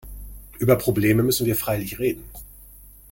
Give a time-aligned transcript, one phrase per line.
[0.57, 2.23] Über Probleme müssen wir freilich reden.